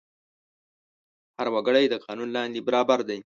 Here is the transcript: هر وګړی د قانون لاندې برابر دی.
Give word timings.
هر 1.37 1.47
وګړی 1.55 1.85
د 1.89 1.95
قانون 2.05 2.29
لاندې 2.37 2.59
برابر 2.67 2.99
دی. 3.09 3.19